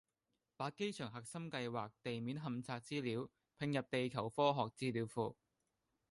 [0.57, 5.35] 把機場核心計劃地面勘測資料併入地球科學資料庫